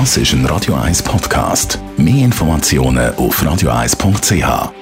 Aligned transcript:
Das 0.00 0.16
ist 0.16 0.32
ein 0.32 0.44
Radio 0.46 0.74
1 0.74 1.04
Podcast. 1.04 1.78
Mehr 1.96 2.24
Informationen 2.24 3.14
auf 3.14 3.40
radio1.ch. 3.40 4.72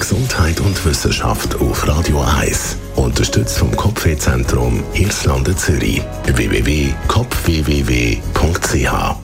Gesundheit 0.00 0.58
und 0.60 0.82
Wissenschaft 0.86 1.54
auf 1.56 1.86
Radio 1.86 2.22
1. 2.22 2.78
Unterstützt 2.96 3.58
vom 3.58 3.76
Kopfwehzentrum 3.76 4.82
Irlande 4.94 5.54
Zürich. 5.54 6.00
www.kopfwww.ch 6.24 9.16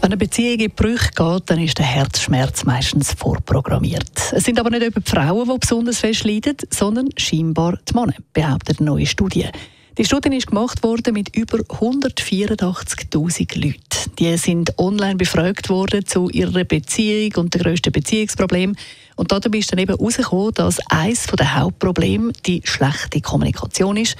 wenn 0.00 0.12
eine 0.12 0.16
Beziehung 0.16 0.60
in 0.60 0.70
Brüche 0.70 1.10
geht, 1.14 1.50
dann 1.50 1.60
ist 1.60 1.78
der 1.78 1.86
Herzschmerz 1.86 2.64
meistens 2.64 3.12
vorprogrammiert. 3.12 4.32
Es 4.32 4.44
sind 4.44 4.58
aber 4.58 4.70
nicht 4.70 4.82
etwa 4.82 5.00
die 5.00 5.10
Frauen, 5.10 5.50
die 5.50 5.58
besonders 5.58 5.98
fest 5.98 6.24
leiden, 6.24 6.56
sondern 6.70 7.10
scheinbar 7.18 7.78
die 7.88 7.94
Männer, 7.94 8.14
behauptet 8.32 8.80
eine 8.80 8.90
neue 8.90 9.06
Studie. 9.06 9.48
Die 9.96 10.04
Studie 10.04 10.36
ist 10.36 10.48
gemacht 10.48 10.82
worden 10.82 11.14
mit 11.14 11.36
über 11.36 11.58
184.000 11.58 13.60
Leuten. 13.60 14.16
Die 14.18 14.36
sind 14.38 14.76
online 14.76 15.14
befragt 15.14 15.68
worden 15.68 16.04
zu 16.04 16.28
ihrer 16.30 16.64
Beziehung 16.64 17.32
und 17.36 17.54
den 17.54 17.62
grössten 17.62 17.92
Beziehungsproblem. 17.92 18.74
Und 19.14 19.30
dabei 19.30 19.58
ist 19.58 19.70
dann 19.70 19.78
eben 19.78 19.96
herausgekommen, 19.96 20.52
dass 20.54 20.80
eines 20.90 21.26
der 21.26 21.54
Hauptprobleme 21.54 22.32
die 22.44 22.60
schlechte 22.64 23.20
Kommunikation 23.20 23.96
ist. 23.96 24.16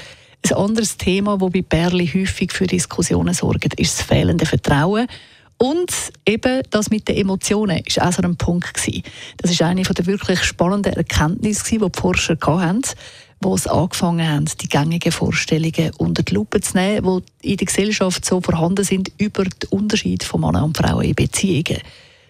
Ein 0.49 0.57
anderes 0.57 0.97
Thema, 0.97 1.39
das 1.39 1.51
bei 1.51 1.63
Berli 1.63 2.07
häufig 2.07 2.53
für 2.53 2.69
Diskussionen 2.69 3.35
sorgt, 3.35 3.75
ist 3.75 3.99
das 3.99 4.07
fehlende 4.07 4.47
Vertrauen. 4.47 5.09
Und 5.59 5.93
eben 6.25 6.63
das 6.71 6.91
mit 6.91 7.09
den 7.09 7.17
Emotionen 7.17 7.83
war 7.97 8.09
auch 8.09 8.13
so 8.13 8.23
ein 8.23 8.37
Punkt. 8.37 8.77
Das 9.39 9.51
ist 9.51 9.63
eine 9.63 9.83
der 9.83 10.07
wirklich 10.07 10.45
spannenden 10.45 10.93
Erkenntnisse, 10.93 11.65
die 11.65 11.79
die 11.79 12.01
Forscher 12.01 12.37
hatten 12.41 12.83
wo 13.45 13.55
es 13.55 13.67
angefangen 13.67 14.29
haben, 14.29 14.47
die 14.61 14.69
gängigen 14.69 15.13
Vorstellungen 15.13 15.93
unter 15.99 16.23
die 16.23 16.35
Lupe 16.35 16.61
zu 16.61 16.77
nehmen, 16.77 17.23
die 17.43 17.53
in 17.53 17.57
der 17.59 17.67
Gesellschaft 17.67 18.25
so 18.25 18.41
vorhanden 18.41 18.85
sind 18.85 19.13
über 19.19 19.45
den 19.45 19.69
Unterschied 19.71 20.25
von 20.25 20.41
Männern 20.41 20.65
und 20.65 20.77
Frauen 20.77 21.05
in 21.05 21.15
Beziehungen. 21.15 21.81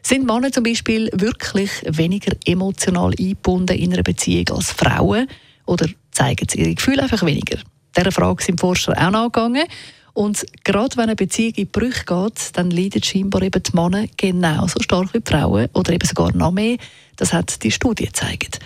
Sind 0.03 0.27
Männer 0.27 0.53
zum 0.53 0.65
Beispiel 0.65 1.09
wirklich 1.15 1.71
weniger 1.87 2.37
emotional 2.45 3.13
eingebunden 3.19 3.79
in 3.79 3.93
einer 3.93 4.03
Beziehung 4.03 4.49
als 4.51 4.73
Frauen 4.73 5.29
oder 5.65 5.89
zeigen 6.11 6.47
sie 6.51 6.59
ihre 6.59 6.75
Gefühle 6.75 7.05
einfach 7.05 7.25
weniger? 7.25 7.59
Dieser 7.97 8.13
Frage 8.13 8.43
sind 8.43 8.61
Forscher 8.61 8.93
auch 8.93 9.11
nachgegangen. 9.11 9.65
Und 10.13 10.45
gerade 10.63 10.97
wenn 10.97 11.05
eine 11.05 11.17
Beziehung 11.17 11.55
in 11.57 11.69
Brüche 11.69 12.05
geht, 12.05 12.57
dann 12.57 12.71
leiden 12.71 13.03
scheinbar 13.03 13.43
eben 13.43 13.63
die 13.63 13.75
Männer 13.75 14.07
genauso 14.17 14.81
stark 14.81 15.15
wie 15.15 15.21
die 15.21 15.31
Frauen 15.31 15.69
oder 15.73 15.93
eben 15.93 16.07
sogar 16.07 16.35
noch 16.37 16.53
mehr. 16.53 16.77
Das 17.17 17.33
hat 17.33 17.63
die 17.63 17.71
Studie 17.71 18.07
gezeigt. 18.07 18.61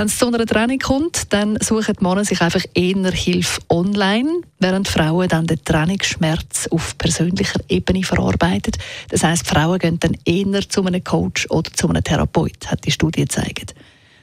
Wenn 0.00 0.06
es 0.06 0.16
zu 0.16 0.28
einer 0.28 0.46
Trennung 0.46 0.78
kommt, 0.78 1.30
dann 1.30 1.58
suchen 1.60 1.94
die 2.00 2.02
Männer 2.02 2.24
sich 2.24 2.40
einfach 2.40 2.64
eher 2.72 3.12
Hilfe 3.12 3.60
online, 3.68 4.40
während 4.58 4.88
Frauen 4.88 5.28
dann 5.28 5.46
den 5.46 5.62
Trennungsschmerz 5.62 6.68
auf 6.70 6.96
persönlicher 6.96 7.60
Ebene 7.68 8.02
verarbeiten. 8.02 8.72
Das 9.10 9.22
heißt, 9.22 9.46
Frauen 9.46 9.78
gehen 9.78 10.00
dann 10.00 10.16
eher 10.24 10.66
zu 10.66 10.86
einem 10.86 11.04
Coach 11.04 11.46
oder 11.50 11.70
zu 11.70 11.86
einem 11.86 12.02
Therapeut, 12.02 12.68
hat 12.68 12.86
die 12.86 12.92
Studie 12.92 13.24
gezeigt. 13.24 13.74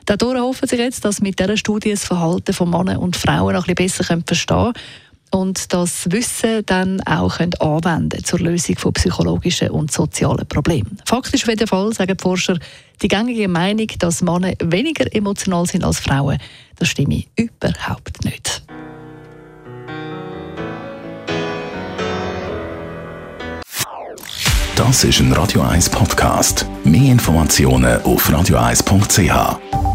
Dadurch 0.07 0.39
hoffen 0.39 0.67
sie 0.67 0.77
jetzt, 0.77 1.05
dass 1.05 1.21
mit 1.21 1.39
dieser 1.39 1.57
Studie 1.57 1.91
das 1.91 2.05
Verhalten 2.05 2.53
von 2.53 2.71
Männern 2.71 2.97
und 2.97 3.15
Frauen 3.15 3.53
noch 3.53 3.67
ein 3.67 3.75
bisschen 3.75 4.03
besser 4.03 4.23
verstehen 4.25 4.73
können 4.73 5.06
und 5.31 5.73
das 5.73 6.09
Wissen 6.11 6.65
dann 6.65 7.01
auch 7.01 7.39
anwenden 7.39 8.23
zur 8.23 8.39
Lösung 8.39 8.77
von 8.77 8.93
psychologischen 8.93 9.69
und 9.69 9.91
sozialen 9.91 10.47
Problemen. 10.47 10.97
Faktisch 11.05 11.43
auf 11.43 11.49
jeden 11.49 11.67
Fall 11.67 11.93
sagen 11.93 12.15
die 12.15 12.21
Forscher, 12.21 12.57
die 13.01 13.07
gängige 13.07 13.47
Meinung, 13.47 13.87
dass 13.99 14.21
Männer 14.21 14.53
weniger 14.63 15.13
emotional 15.13 15.65
sind 15.65 15.83
als 15.83 15.99
Frauen, 15.99 16.37
das 16.77 16.89
stimme 16.89 17.23
überhaupt 17.35 18.23
nicht. 18.23 18.63
Das 24.75 25.03
ist 25.03 25.19
ein 25.19 25.33
Radio 25.33 25.63
1 25.63 25.89
Podcast. 25.89 26.67
Mehr 26.83 27.11
Informationen 27.11 27.99
auf 28.03 28.29
radio1.ch. 28.29 29.86